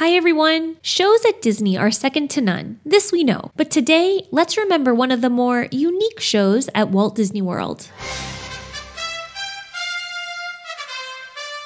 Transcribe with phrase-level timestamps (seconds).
[0.00, 0.78] Hi everyone!
[0.80, 2.80] Shows at Disney are second to none.
[2.86, 3.50] This we know.
[3.54, 7.86] But today, let's remember one of the more unique shows at Walt Disney World.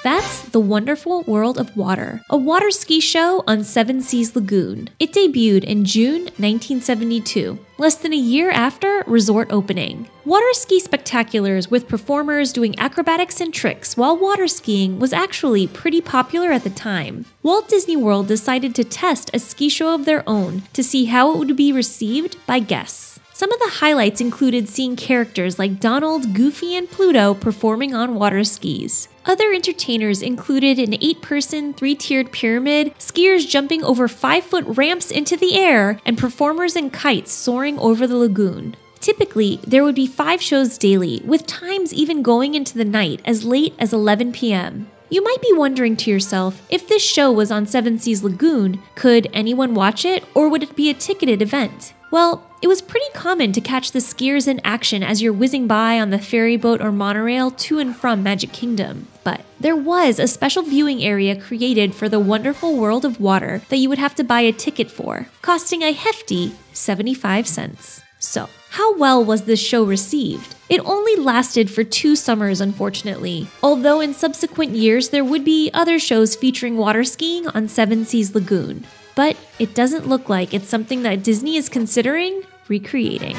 [0.05, 4.91] That's The Wonderful World of Water, a water ski show on Seven Seas Lagoon.
[5.01, 10.07] It debuted in June 1972, less than a year after resort opening.
[10.27, 16.03] Water ski spectaculars with performers doing acrobatics and tricks while water skiing was actually pretty
[16.03, 17.25] popular at the time.
[17.43, 21.33] Walt Disney World decided to test a ski show of their own to see how
[21.33, 23.14] it would be received by guests.
[23.37, 28.45] Some of the highlights included seeing characters like Donald, Goofy, and Pluto performing on water
[28.45, 29.09] skis.
[29.27, 35.11] Other entertainers included an eight person, three tiered pyramid, skiers jumping over five foot ramps
[35.11, 38.77] into the air, and performers in kites soaring over the lagoon.
[39.01, 43.45] Typically, there would be five shows daily, with times even going into the night as
[43.45, 44.89] late as 11 p.m.
[45.11, 49.29] You might be wondering to yourself if this show was on Seven Seas Lagoon, could
[49.33, 51.95] anyone watch it, or would it be a ticketed event?
[52.15, 55.99] Well, it was pretty common to catch the skiers in action as you're whizzing by
[55.99, 59.09] on the ferry boat or monorail to and from Magic Kingdom.
[59.25, 63.79] But there was a special viewing area created for the wonderful world of water that
[63.79, 68.05] you would have to buy a ticket for, costing a hefty 75 cents.
[68.21, 70.55] So, how well was this show received?
[70.69, 75.99] It only lasted for two summers, unfortunately, although in subsequent years there would be other
[75.99, 81.03] shows featuring water skiing on Seven Seas Lagoon but it doesn't look like it's something
[81.03, 83.37] that Disney is considering recreating.